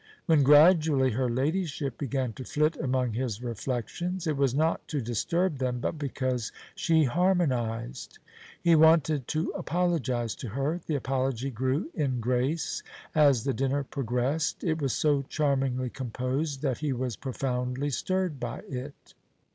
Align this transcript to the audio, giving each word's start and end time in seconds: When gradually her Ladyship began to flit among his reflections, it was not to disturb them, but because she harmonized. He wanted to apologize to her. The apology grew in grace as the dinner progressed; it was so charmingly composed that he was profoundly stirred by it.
When 0.25 0.41
gradually 0.41 1.11
her 1.11 1.29
Ladyship 1.29 1.95
began 1.99 2.33
to 2.33 2.43
flit 2.43 2.75
among 2.77 3.13
his 3.13 3.43
reflections, 3.43 4.25
it 4.25 4.35
was 4.35 4.55
not 4.55 4.87
to 4.87 4.99
disturb 4.99 5.59
them, 5.59 5.79
but 5.79 5.99
because 5.99 6.51
she 6.73 7.03
harmonized. 7.03 8.17
He 8.59 8.73
wanted 8.75 9.27
to 9.27 9.53
apologize 9.55 10.33
to 10.37 10.49
her. 10.49 10.81
The 10.87 10.95
apology 10.95 11.51
grew 11.51 11.91
in 11.93 12.19
grace 12.19 12.81
as 13.13 13.43
the 13.43 13.53
dinner 13.53 13.83
progressed; 13.83 14.63
it 14.63 14.81
was 14.81 14.93
so 14.93 15.21
charmingly 15.21 15.91
composed 15.91 16.63
that 16.63 16.79
he 16.79 16.93
was 16.93 17.15
profoundly 17.15 17.91
stirred 17.91 18.39
by 18.39 18.61
it. 18.67 19.13